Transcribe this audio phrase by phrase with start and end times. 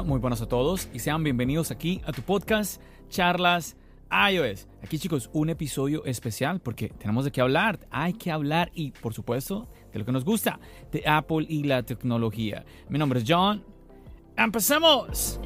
[0.00, 3.76] Muy buenas a todos y sean bienvenidos aquí a tu podcast Charlas
[4.10, 4.66] iOS.
[4.82, 9.12] Aquí chicos, un episodio especial porque tenemos de qué hablar, hay que hablar y por
[9.12, 10.58] supuesto de lo que nos gusta,
[10.90, 12.64] de Apple y la tecnología.
[12.88, 13.62] Mi nombre es John.
[14.34, 15.38] ¡Empecemos!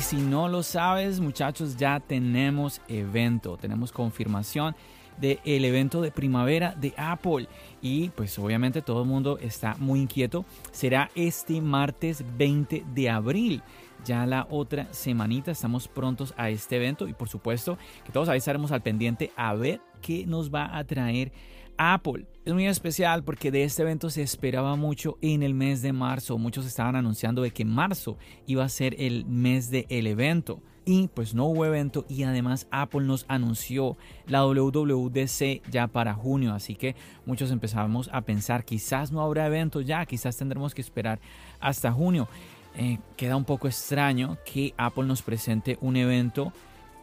[0.00, 4.74] Y si no lo sabes, muchachos, ya tenemos evento, tenemos confirmación
[5.20, 7.46] del evento de primavera de Apple.
[7.82, 10.46] Y pues obviamente todo el mundo está muy inquieto.
[10.72, 13.62] Será este martes 20 de abril.
[14.06, 18.38] Ya la otra semanita estamos prontos a este evento y por supuesto que todos ahí
[18.38, 21.32] estaremos al pendiente a ver qué nos va a traer
[21.76, 22.26] Apple.
[22.44, 26.36] Es muy especial porque de este evento se esperaba mucho en el mes de marzo.
[26.36, 30.60] Muchos estaban anunciando de que marzo iba a ser el mes del el evento.
[30.84, 36.52] Y pues no hubo evento y además Apple nos anunció la WWDC ya para junio.
[36.52, 41.20] Así que muchos empezamos a pensar quizás no habrá evento ya, quizás tendremos que esperar
[41.60, 42.28] hasta junio.
[42.76, 46.52] Eh, queda un poco extraño que Apple nos presente un evento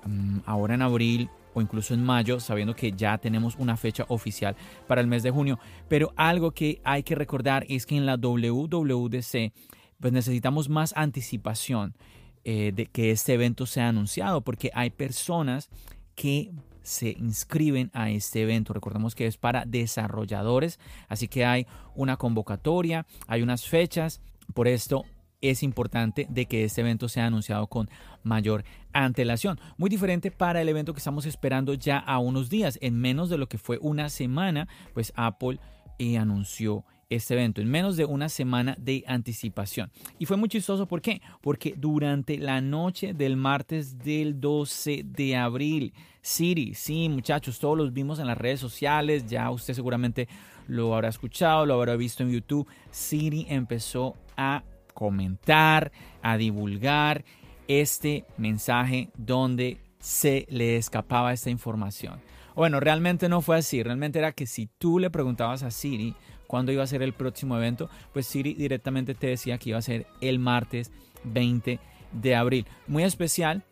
[0.06, 4.56] um, ahora en abril o incluso en mayo, sabiendo que ya tenemos una fecha oficial
[4.86, 5.58] para el mes de junio.
[5.88, 9.52] Pero algo que hay que recordar es que en la WWDC
[10.00, 11.96] pues necesitamos más anticipación
[12.44, 15.70] eh, de que este evento sea anunciado, porque hay personas
[16.14, 16.52] que
[16.84, 18.74] se inscriben a este evento.
[18.74, 20.80] Recordemos que es para desarrolladores,
[21.10, 24.22] así que hay una convocatoria, hay unas fechas.
[24.54, 25.06] Por esto
[25.42, 27.90] es importante de que este evento sea anunciado con
[28.24, 29.60] mayor antelación.
[29.78, 32.78] Muy diferente para el evento que estamos esperando ya a unos días.
[32.82, 35.60] En menos de lo que fue una semana, pues Apple
[36.00, 39.92] eh, anunció este evento en menos de una semana de anticipación.
[40.20, 41.22] Y fue muy chistoso, ¿por qué?
[41.42, 47.94] Porque durante la noche del martes del 12 de abril, Siri, sí muchachos, todos los
[47.94, 50.28] vimos en las redes sociales, ya usted seguramente
[50.68, 54.64] lo habrá escuchado, lo habrá visto en YouTube, Siri empezó a
[54.98, 55.92] comentar,
[56.24, 57.24] a divulgar
[57.68, 62.20] este mensaje donde se le escapaba esta información.
[62.56, 66.16] Bueno, realmente no fue así, realmente era que si tú le preguntabas a Siri
[66.48, 69.84] cuándo iba a ser el próximo evento, pues Siri directamente te decía que iba a
[69.84, 70.92] ser el martes
[71.26, 71.80] 20
[72.14, 72.66] de abril.
[72.88, 73.64] Muy especial,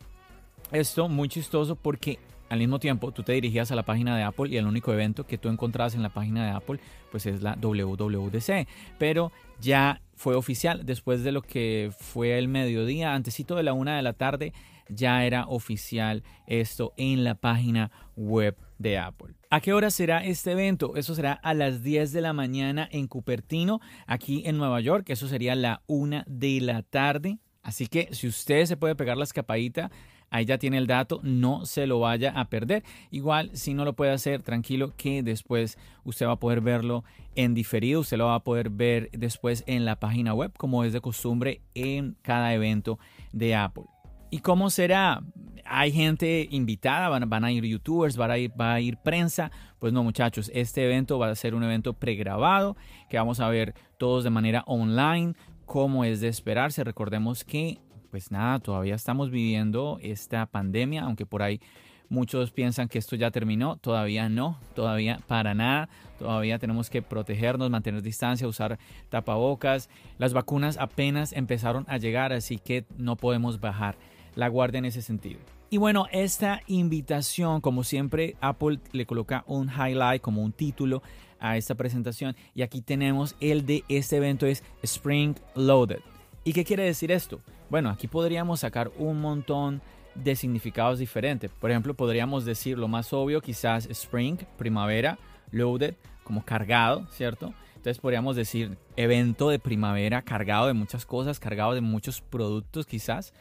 [0.70, 4.48] esto muy chistoso porque al mismo tiempo tú te dirigías a la página de Apple
[4.50, 6.80] y el único evento que tú encontrabas en la página de Apple
[7.10, 8.68] pues es la WWDC,
[8.98, 13.96] pero ya fue oficial después de lo que fue el mediodía, antesito de la una
[13.96, 14.52] de la tarde,
[14.88, 19.34] ya era oficial esto en la página web de Apple.
[19.50, 20.96] ¿A qué hora será este evento?
[20.96, 25.08] Eso será a las 10 de la mañana en Cupertino, aquí en Nueva York.
[25.08, 27.38] Eso sería la una de la tarde.
[27.62, 29.90] Así que si usted se puede pegar la escapadita,
[30.30, 32.84] ahí ya tiene el dato, no se lo vaya a perder.
[33.10, 37.04] Igual, si no lo puede hacer, tranquilo que después usted va a poder verlo
[37.34, 40.92] en diferido, usted lo va a poder ver después en la página web, como es
[40.92, 42.98] de costumbre en cada evento
[43.32, 43.84] de Apple.
[44.30, 45.22] ¿Y cómo será?
[45.64, 49.50] Hay gente invitada, van, a ir youtubers, van a ir, va a ir prensa.
[49.78, 52.76] Pues no, muchachos, este evento va a ser un evento pregrabado
[53.08, 55.34] que vamos a ver todos de manera online,
[55.64, 56.84] como es de esperarse.
[56.84, 57.78] Recordemos que
[58.16, 61.60] pues nada, todavía estamos viviendo esta pandemia, aunque por ahí
[62.08, 67.68] muchos piensan que esto ya terminó, todavía no, todavía para nada, todavía tenemos que protegernos,
[67.68, 68.78] mantener distancia, usar
[69.10, 69.90] tapabocas.
[70.16, 73.98] Las vacunas apenas empezaron a llegar, así que no podemos bajar
[74.34, 75.40] la guardia en ese sentido.
[75.68, 81.02] Y bueno, esta invitación, como siempre, Apple le coloca un highlight como un título
[81.38, 86.00] a esta presentación y aquí tenemos el de este evento es Spring Loaded.
[86.44, 87.42] ¿Y qué quiere decir esto?
[87.68, 89.82] Bueno, aquí podríamos sacar un montón
[90.14, 91.50] de significados diferentes.
[91.50, 95.18] Por ejemplo, podríamos decir lo más obvio, quizás spring, primavera,
[95.50, 97.52] loaded, como cargado, ¿cierto?
[97.74, 103.32] Entonces podríamos decir evento de primavera cargado de muchas cosas, cargado de muchos productos quizás.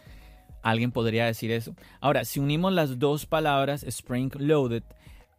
[0.62, 1.75] Alguien podría decir eso.
[2.01, 4.83] Ahora, si unimos las dos palabras spring loaded,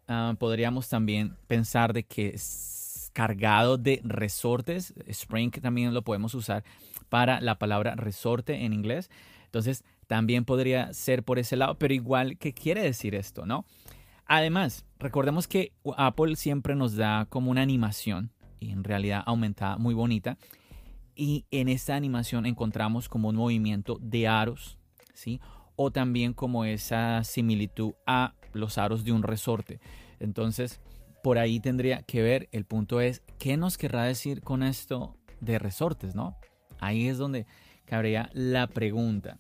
[0.08, 4.94] ah, podríamos también pensar de que es cargado de resortes.
[5.06, 6.64] Spring también lo podemos usar
[7.08, 9.10] para la palabra resorte en inglés.
[9.44, 13.64] Entonces, también podría ser por ese lado, pero igual, ¿qué quiere decir esto, no?
[14.26, 20.36] Además, recordemos que Apple siempre nos da como una animación en realidad aumentada, muy bonita.
[21.14, 24.78] Y en esta animación encontramos como un movimiento de aros,
[25.14, 25.40] ¿sí?
[25.76, 29.80] O también como esa similitud a los aros de un resorte.
[30.20, 30.80] Entonces,
[31.22, 35.58] por ahí tendría que ver, el punto es, ¿qué nos querrá decir con esto de
[35.58, 36.36] resortes, no?
[36.80, 37.46] Ahí es donde
[37.84, 39.38] cabría la pregunta.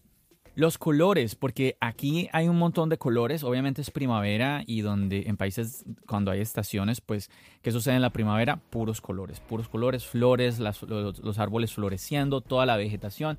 [0.56, 5.36] Los colores, porque aquí hay un montón de colores, obviamente es primavera y donde en
[5.36, 7.30] países cuando hay estaciones, pues,
[7.60, 8.56] ¿qué sucede en la primavera?
[8.70, 13.38] Puros colores, puros colores, flores, los, los, árboles floreciendo, toda la vegetación.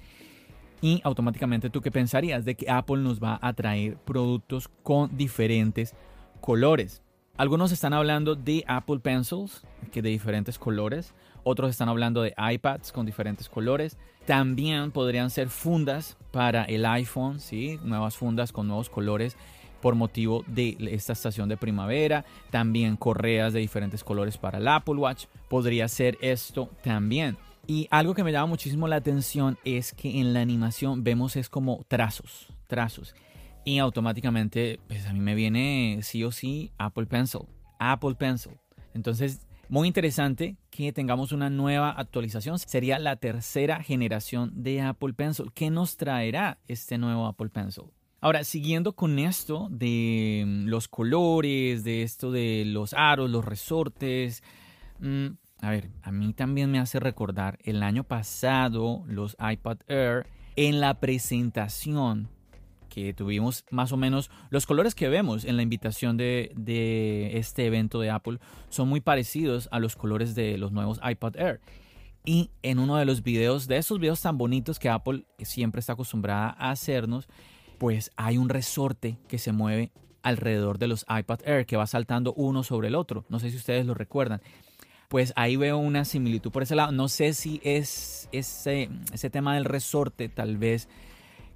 [0.80, 5.96] Y automáticamente tú qué pensarías de que Apple nos va a traer productos con diferentes
[6.40, 7.02] colores.
[7.36, 11.16] Algunos están hablando de Apple Pencils, que de diferentes colores.
[11.50, 13.98] Otros están hablando de iPads con diferentes colores.
[14.26, 17.80] También podrían ser fundas para el iPhone, ¿sí?
[17.84, 19.38] nuevas fundas con nuevos colores
[19.82, 22.26] por motivo de esta estación de primavera.
[22.50, 25.28] También correas de diferentes colores para el Apple Watch.
[25.48, 27.38] Podría ser esto también.
[27.66, 31.48] Y algo que me llama muchísimo la atención es que en la animación vemos es
[31.48, 33.16] como trazos, trazos.
[33.64, 37.44] Y automáticamente, pues a mí me viene sí o sí Apple Pencil.
[37.80, 38.52] Apple Pencil.
[38.94, 42.60] Entonces muy interesante que tengamos una nueva actualización.
[42.60, 45.52] Sería la tercera generación de Apple Pencil.
[45.54, 47.86] ¿Qué nos traerá este nuevo Apple Pencil?
[48.20, 54.42] Ahora, siguiendo con esto de mm, los colores, de esto de los aros, los resortes,
[55.00, 55.28] mm,
[55.62, 60.80] a ver, a mí también me hace recordar el año pasado los iPad Air en
[60.80, 62.30] la presentación
[62.98, 68.00] que tuvimos más o menos los colores que vemos en la invitación de, este evento
[68.00, 68.40] de Apple
[68.70, 71.62] son muy parecidos a los colores de los nuevos iPad Air.
[72.26, 75.94] Y en uno de los videos, de esos videos tan bonitos que Apple siempre está
[75.94, 77.28] acostumbrada a hacernos,
[77.78, 79.92] pues hay un resorte que se mueve
[80.24, 83.26] alrededor de los iPad Air que va saltando uno sobre el otro.
[83.30, 84.42] No sé si ustedes lo recuerdan.
[85.08, 86.92] Pues ahí veo una similitud por ese lado.
[86.92, 90.90] No sé si es ese, ese tema del resorte tal vez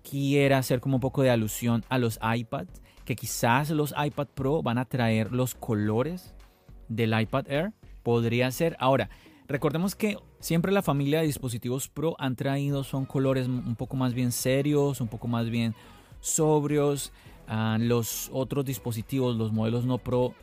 [0.02, 4.62] quiera hacer como un poco de alusión a los iPads, que quizás los iPad Pro
[4.62, 6.34] van a traer los colores
[6.88, 7.74] del iPad Air.
[8.04, 8.76] Podría ser.
[8.80, 9.10] Ahora,
[9.48, 14.14] recordemos que siempre la familia de dispositivos Pro han traído son colores un poco más
[14.14, 15.76] bien serios, un poco más bien
[16.20, 17.12] sobrios.
[17.48, 20.34] Ah, los otros dispositivos, los modelos no Pro,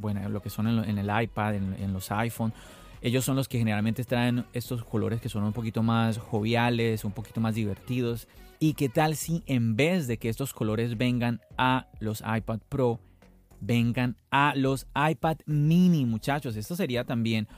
[0.00, 2.54] bueno, lo que son en, el iPad, en, en los iPhone,
[3.00, 7.12] ellos son los que generalmente traen estos colores que son un poquito más joviales, un
[7.12, 8.28] poquito más divertidos.
[8.58, 13.00] ¿Y qué tal si en vez de que estos colores vengan a los iPad Pro,
[13.60, 16.56] vengan a los iPad mini, muchachos?
[16.56, 17.48] Esto sería también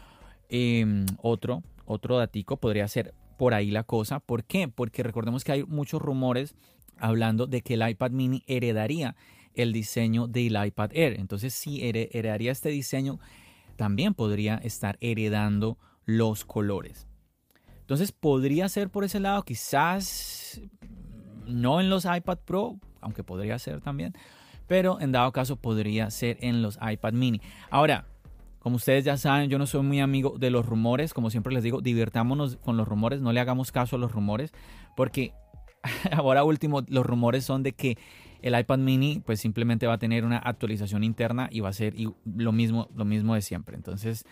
[0.48, 4.18] em, otro, otro datico, podría ser por ahí la cosa.
[4.18, 4.68] ¿Por qué?
[4.68, 6.54] Porque recordemos que hay muchos rumores
[6.98, 9.14] hablando de que el iPad mini heredaría
[9.54, 11.18] el diseño del iPad Air.
[11.18, 13.18] Entonces, si heredaría este diseño,
[13.78, 17.06] también podría estar heredando los colores.
[17.80, 20.60] Entonces podría ser por ese lado, quizás
[21.46, 24.14] no en los iPad Pro, aunque podría ser también,
[24.66, 27.40] pero en dado caso podría ser en los iPad mini.
[27.70, 28.04] Ahora,
[28.58, 31.62] como ustedes ya saben, yo no soy muy amigo de los rumores, como siempre les
[31.62, 34.52] digo, divirtámonos con los rumores, no le hagamos caso a los rumores,
[34.96, 35.32] porque
[36.12, 37.96] ahora último los rumores son de que
[38.42, 41.94] el iPad mini pues simplemente va a tener una actualización interna y va a ser
[42.24, 43.76] lo mismo, lo mismo de siempre.
[43.76, 44.24] Entonces,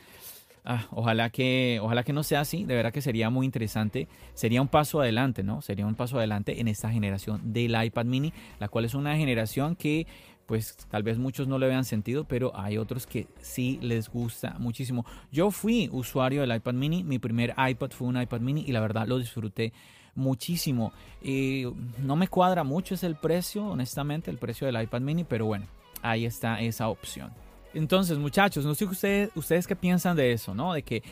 [0.65, 4.09] ah, ojalá, que, ojalá que no sea así, de verdad que sería muy interesante.
[4.35, 5.63] Sería un paso adelante, ¿no?
[5.63, 9.77] Sería un paso adelante en esta generación del iPad mini, la cual es una generación
[9.77, 10.07] que
[10.47, 14.57] pues tal vez muchos no le vean sentido, pero hay otros que sí les gusta
[14.59, 15.05] muchísimo.
[15.33, 18.81] Yo fui usuario del iPad mini, mi primer iPad fue un iPad mini y la
[18.81, 19.73] verdad lo disfruté
[20.17, 20.93] muchísimo.
[21.23, 21.65] y
[21.99, 25.67] no me cuadra mucho es el precio, honestamente, el precio del iPad mini, pero bueno,
[26.03, 27.31] ahí está esa opción.
[27.75, 30.73] Entonces, muchachos, no sé ustedes, ustedes qué piensan de eso, ¿no?
[30.73, 31.03] De que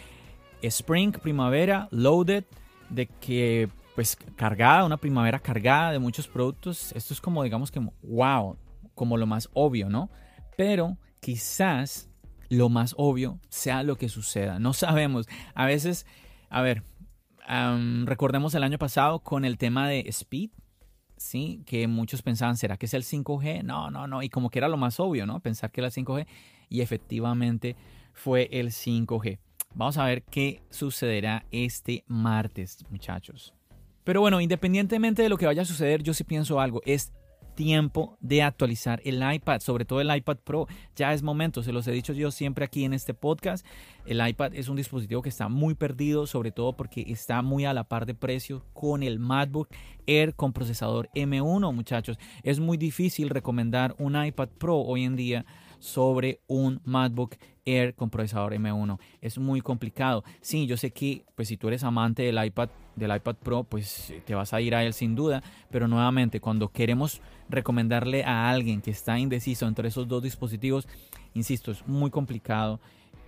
[0.62, 2.44] Spring, primavera, loaded,
[2.88, 7.80] de que pues cargada, una primavera cargada de muchos productos, esto es como digamos que
[8.02, 8.56] wow,
[8.94, 10.10] como lo más obvio, ¿no?
[10.56, 12.08] Pero quizás
[12.48, 15.26] lo más obvio sea lo que suceda, no sabemos.
[15.54, 16.06] A veces,
[16.50, 16.82] a ver,
[18.06, 20.50] recordemos el año pasado con el tema de Speed,
[21.16, 21.62] ¿sí?
[21.66, 23.62] Que muchos pensaban, ¿será que es el 5G?
[23.62, 24.22] No, no, no.
[24.22, 25.40] Y como que era lo más obvio, ¿no?
[25.40, 26.26] Pensar que era el 5G.
[26.68, 27.76] Y efectivamente
[28.12, 29.38] fue el 5G.
[29.74, 33.54] Vamos a ver qué sucederá este martes, muchachos.
[34.04, 36.80] Pero bueno, independientemente de lo que vaya a suceder, yo sí pienso algo.
[36.84, 37.12] Es
[37.54, 40.66] tiempo de actualizar el iPad, sobre todo el iPad Pro.
[40.96, 43.66] Ya es momento, se los he dicho yo siempre aquí en este podcast.
[44.06, 47.72] El iPad es un dispositivo que está muy perdido, sobre todo porque está muy a
[47.72, 49.68] la par de precio con el MacBook
[50.06, 52.18] Air con procesador M1, muchachos.
[52.42, 55.46] Es muy difícil recomendar un iPad Pro hoy en día
[55.84, 57.36] sobre un MacBook
[57.66, 58.98] Air con procesador M1.
[59.20, 60.24] Es muy complicado.
[60.40, 64.14] Sí, yo sé que pues si tú eres amante del iPad del iPad Pro, pues
[64.24, 68.80] te vas a ir a él sin duda, pero nuevamente cuando queremos recomendarle a alguien
[68.80, 70.88] que está indeciso entre esos dos dispositivos,
[71.34, 72.80] insisto, es muy complicado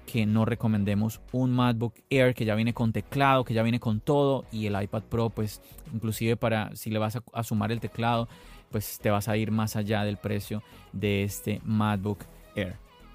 [0.06, 4.00] que no recomendemos un MacBook Air que ya viene con teclado, que ya viene con
[4.00, 5.60] todo y el iPad Pro pues
[5.92, 8.28] inclusive para si le vas a, sumar el teclado
[8.70, 12.24] pues te vas a ir más allá del precio de este MacBook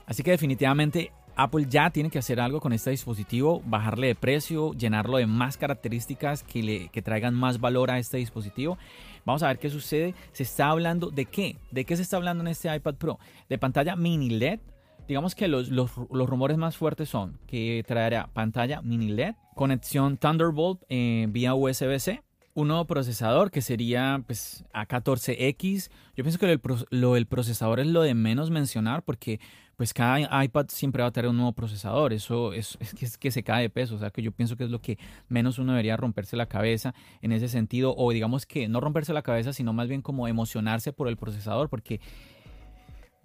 [0.05, 4.73] Así que definitivamente Apple ya tiene que hacer algo con este dispositivo, bajarle de precio,
[4.73, 8.77] llenarlo de más características que, le, que traigan más valor a este dispositivo.
[9.25, 10.13] Vamos a ver qué sucede.
[10.33, 11.57] Se está hablando de qué?
[11.71, 13.19] ¿De qué se está hablando en este iPad Pro?
[13.49, 14.59] De pantalla mini LED.
[15.07, 20.83] Digamos que los, los, rumores más fuertes son que traerá pantalla mini LED, conexión Thunderbolt
[20.89, 22.21] eh, vía USB-C,
[22.53, 25.89] un nuevo procesador que sería pues, A14X.
[26.15, 29.39] Yo pienso que lo, el procesador es lo de menos mencionar porque
[29.77, 32.13] pues cada iPad siempre va a tener un nuevo procesador.
[32.13, 33.95] Eso es, que, es, que, se cae de peso.
[33.95, 36.93] O sea que yo pienso que es lo que menos uno debería romperse la cabeza
[37.21, 37.95] en ese sentido.
[37.97, 41.69] O digamos que no romperse la cabeza, sino más bien como emocionarse por el procesador
[41.69, 41.99] porque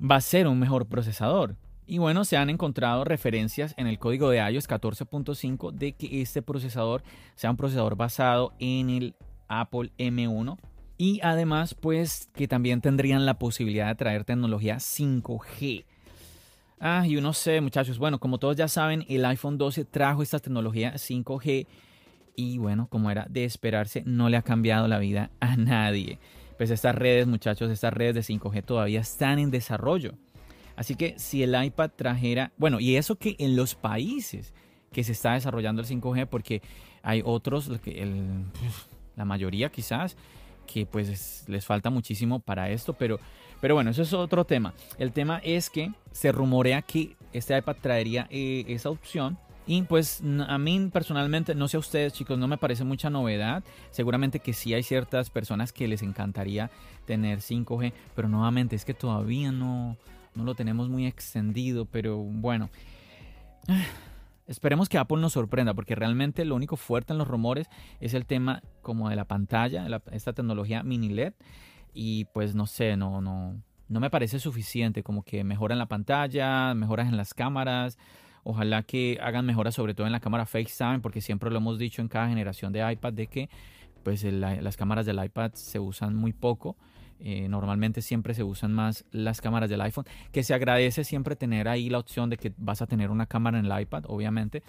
[0.00, 1.56] va a ser un mejor procesador.
[1.86, 6.42] Y bueno, se han encontrado referencias en el código de iOS 14.5 de que este
[6.42, 7.04] procesador
[7.36, 9.14] sea un procesador basado en el
[9.48, 10.58] Apple M1
[10.98, 15.84] y además pues que también tendrían la posibilidad de traer tecnología 5G.
[16.80, 20.40] Ah, y uno sé, muchachos, bueno, como todos ya saben, el iPhone 12 trajo esta
[20.40, 21.66] tecnología 5G
[22.34, 26.18] y bueno, como era de esperarse, no le ha cambiado la vida a nadie.
[26.58, 30.14] Pues estas redes, muchachos, estas redes de 5G todavía están en desarrollo.
[30.76, 34.52] Así que si el iPad trajera, bueno, y eso que en los países
[34.92, 36.62] que se está desarrollando el 5G, porque
[37.02, 37.71] hay otros,
[39.16, 40.16] la mayoría quizás,
[40.66, 43.18] que pues les falta muchísimo para esto, pero,
[43.61, 44.75] pero bueno, eso es otro tema.
[44.99, 49.38] El tema es que se rumorea que este iPad traería eh, esa opción.
[49.68, 53.64] Y pues a mí personalmente, no sé a ustedes chicos, no me parece mucha novedad.
[53.90, 56.71] Seguramente que sí hay ciertas personas que les encantaría
[57.04, 59.97] tener 5G, pero nuevamente es que todavía no,
[60.36, 62.70] no lo tenemos muy extendido, pero bueno.
[64.46, 68.26] Esperemos que Apple nos sorprenda, porque realmente lo único fuerte en los rumores es el
[68.26, 71.32] tema como de la pantalla, esta tecnología mini LED.
[71.92, 75.02] Y pues no sé, no, no, no me parece suficiente.
[75.02, 77.98] Como que mejoran la pantalla, mejoras en las cámaras.
[78.44, 82.00] Ojalá que hagan mejoras sobre todo en la cámara FaceTime, porque siempre lo hemos dicho
[82.00, 83.50] en cada generación de iPad de que
[84.04, 86.76] pues las cámaras del iPad se usan muy poco.
[87.20, 91.68] Eh, normalmente siempre se usan más las cámaras del iPhone, que se agradece siempre tener
[91.68, 94.62] ahí la opción de que vas a tener una cámara en el iPad, obviamente,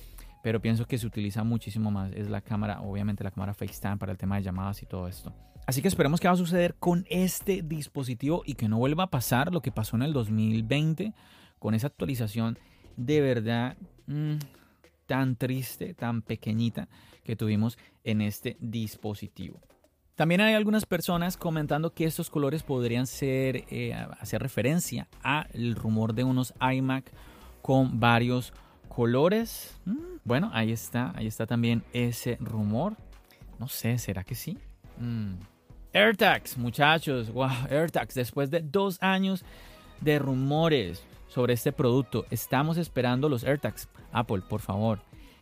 [0.43, 4.11] pero pienso que se utiliza muchísimo más, es la cámara, obviamente la cámara FaceTime para
[4.11, 5.33] el tema de llamadas y todo esto.
[5.65, 9.09] Así que esperemos que va a suceder con este dispositivo y que no vuelva a
[9.09, 11.13] pasar lo que pasó en el 2020
[11.59, 12.57] con esa actualización
[12.95, 14.37] de verdad mm,
[15.05, 16.87] tan triste, tan pequeñita
[17.23, 19.59] que tuvimos en este dispositivo.
[20.17, 26.15] También hay algunas personas comentando que estos colores podrían ser eh, hacer referencia al rumor
[26.15, 27.11] de unos iMac
[27.61, 28.51] con varios
[28.89, 29.79] colores.
[29.85, 32.97] Mm, bueno, ahí está, ahí está también ese rumor.
[33.59, 34.57] No sé, ¿será que sí?
[34.97, 35.35] Mm.
[35.93, 39.45] AirTags, muchachos, wow, AirTags, después de dos años
[40.01, 43.87] de rumores sobre este producto, estamos esperando los AirTags.
[44.11, 44.99] Apple, por favor,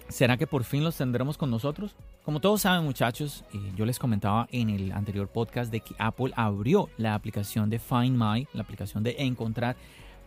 [0.10, 1.96] ¿será que por fin los tendremos con nosotros?
[2.24, 6.32] Como todos saben muchachos, eh, yo les comentaba en el anterior podcast de que Apple
[6.36, 9.76] abrió la aplicación de Find My, la aplicación de encontrar,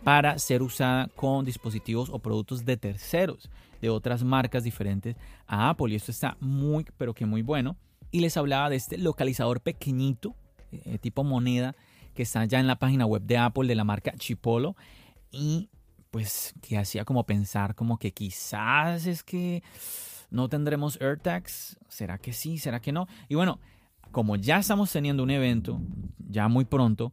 [0.03, 3.49] para ser usada con dispositivos o productos de terceros,
[3.81, 5.15] de otras marcas diferentes
[5.47, 5.91] a Apple.
[5.91, 7.75] Y esto está muy, pero que muy bueno.
[8.11, 10.35] Y les hablaba de este localizador pequeñito,
[10.71, 11.75] eh, tipo moneda,
[12.13, 14.75] que está ya en la página web de Apple de la marca Chipolo.
[15.31, 15.69] Y
[16.11, 19.63] pues que hacía como pensar como que quizás es que
[20.31, 21.77] no tendremos AirTags.
[21.87, 22.57] ¿Será que sí?
[22.57, 23.07] ¿Será que no?
[23.27, 23.59] Y bueno,
[24.11, 25.79] como ya estamos teniendo un evento,
[26.29, 27.11] ya muy pronto,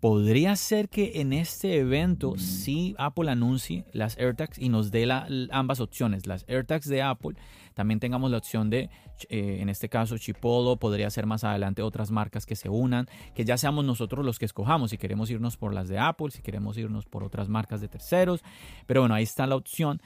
[0.00, 5.08] podría ser que en este evento sí Apple anuncie las AirTags y nos dé
[5.50, 7.36] ambas opciones, las AirTags de Apple.
[7.78, 8.90] También tengamos la opción de,
[9.28, 13.44] eh, en este caso, Chipolo, podría ser más adelante otras marcas que se unan, que
[13.44, 16.76] ya seamos nosotros los que escojamos, si queremos irnos por las de Apple, si queremos
[16.76, 18.42] irnos por otras marcas de terceros.
[18.86, 20.00] Pero bueno, ahí está la opción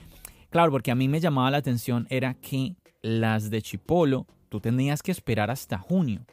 [0.52, 5.02] Claro, porque a mí me llamaba la atención era que las de Chipolo tú tenías
[5.02, 6.26] que esperar hasta junio.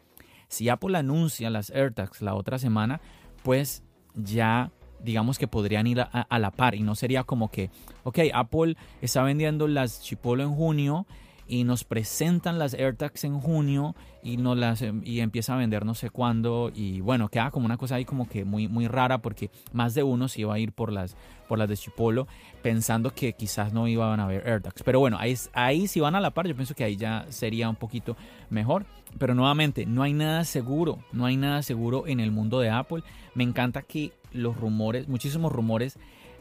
[0.49, 2.99] Si Apple anuncia las AirTags la otra semana,
[3.43, 3.81] pues
[4.15, 7.71] ya digamos que podrían ir a, la par y no sería como que,
[8.03, 11.07] ok, Apple está vendiendo las Chipolo en junio
[11.49, 15.95] y nos presentan las AirTags en junio y nos las y empieza a vender no
[15.95, 19.49] sé cuándo y bueno queda como una cosa ahí como que muy muy rara porque
[19.73, 22.27] más de uno se iba a ir por las por las de Chipolo
[22.61, 24.83] pensando que quizás no iban a haber AirTags.
[24.83, 27.67] Pero bueno ahí ahí si van a la par yo pienso que ahí ya sería
[27.67, 28.15] un poquito
[28.49, 28.85] mejor.
[29.17, 33.01] Pero nuevamente no hay nada seguro no hay nada seguro en el mundo de Apple.
[33.33, 35.97] Me encanta que los rumores muchísimos rumores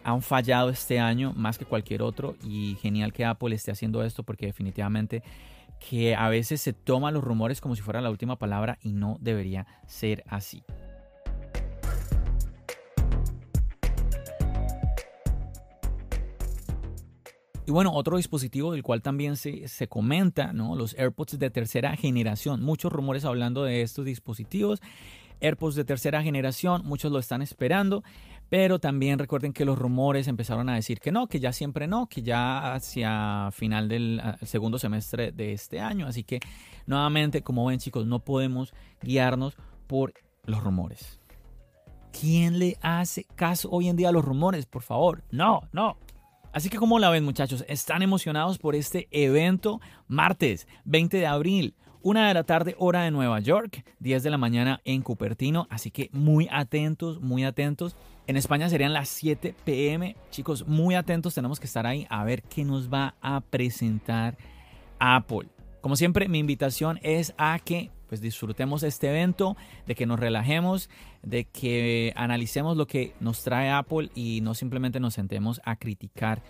[0.08, 4.22] han fallado este año más que cualquier otro y genial que Apple esté haciendo esto
[4.22, 5.22] porque definitivamente
[5.78, 9.18] que a veces se toman los rumores como si fuera la última palabra y no
[9.20, 10.64] debería ser así.
[17.66, 20.74] Y bueno, otro dispositivo del cual también se, se, comenta, ¿no?
[20.74, 22.62] Los AirPods de tercera generación.
[22.62, 24.80] Muchos rumores hablando de estos dispositivos.
[25.40, 28.02] AirPods de tercera generación, muchos lo están esperando.
[28.48, 32.06] Pero también recuerden que los rumores empezaron a decir que no, que ya siempre no,
[32.06, 36.06] que ya hacia final del ah, segundo semestre de este año.
[36.06, 36.40] Así que
[36.86, 40.14] nuevamente, como ven chicos, no podemos guiarnos por
[40.44, 41.20] los rumores.
[42.18, 44.66] ¿Quién le hace caso hoy en día a los rumores?
[44.66, 45.98] Por favor, no, no.
[46.52, 51.74] Así que como la ven muchachos, están emocionados por este evento martes 20 de abril.
[52.08, 55.66] Una de la tarde, hora de Nueva York, 10 de la mañana en Cupertino.
[55.68, 57.96] Así que muy atentos, muy atentos.
[58.26, 60.16] En España serían las 7 pm.
[60.30, 64.38] Chicos, muy atentos, tenemos que estar ahí a ver qué nos va a presentar
[64.98, 65.50] Apple.
[65.82, 69.54] Como siempre, mi invitación es a que pues disfrutemos este evento,
[69.86, 70.88] de que nos relajemos,
[71.22, 76.42] de que analicemos lo que nos trae Apple y no simplemente nos sentemos a criticar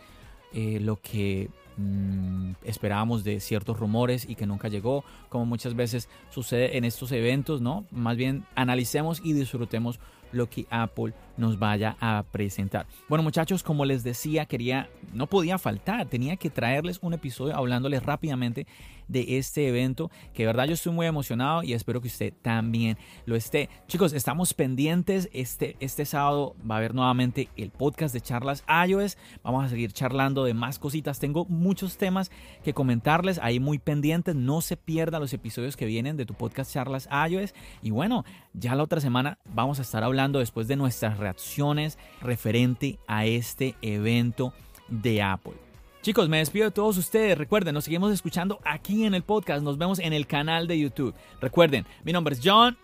[0.53, 6.09] eh, lo que mm, esperábamos de ciertos rumores y que nunca llegó, como muchas veces
[6.31, 7.85] sucede en estos eventos, ¿no?
[7.91, 10.01] Más bien analicemos y disfrutemos
[10.33, 12.87] lo que Apple nos vaya a presentar.
[13.09, 18.03] Bueno muchachos, como les decía, quería, no podía faltar, tenía que traerles un episodio hablándoles
[18.03, 18.67] rápidamente
[19.09, 22.99] de este evento, que de verdad yo estoy muy emocionado y espero que usted también
[23.25, 23.69] lo esté.
[23.87, 29.17] Chicos, estamos pendientes, este, este sábado va a haber nuevamente el podcast de charlas iOS,
[29.43, 32.31] vamos a seguir charlando de más cositas, tengo muchos temas
[32.63, 36.73] que comentarles, ahí muy pendientes, no se pierdan los episodios que vienen de tu podcast
[36.73, 38.25] charlas iOS y bueno,
[38.59, 43.75] ya la otra semana vamos a estar hablando después de nuestras reacciones referente a este
[43.83, 44.53] evento
[44.89, 45.55] de Apple.
[46.03, 47.37] Chicos, me despido de todos ustedes.
[47.37, 49.63] Recuerden, nos seguimos escuchando aquí en el podcast.
[49.63, 51.15] Nos vemos en el canal de YouTube.
[51.41, 52.77] Recuerden, mi nombre es John.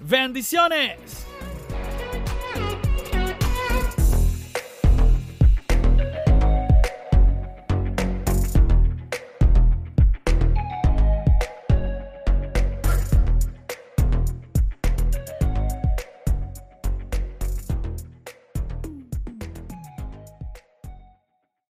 [0.00, 1.26] Bendiciones.